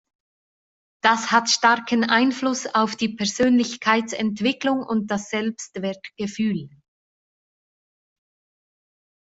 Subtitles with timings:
[1.03, 6.69] Das hat starken Einfluss auf die Persönlichkeitsentwicklung und das Selbstwertgefühl.